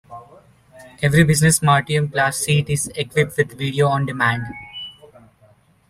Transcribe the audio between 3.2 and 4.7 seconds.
with video on demand.